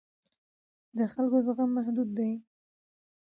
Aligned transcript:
د 0.97 0.99
خلکو 1.11 1.37
زغم 1.45 1.69
محدود 1.77 2.09
دی 2.17 2.31